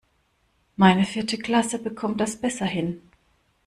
Meine 0.77 1.05
vierte 1.05 1.37
Klasse 1.37 1.77
bekommt 1.77 2.19
das 2.19 2.35
besser 2.35 2.65
hin. 2.65 3.03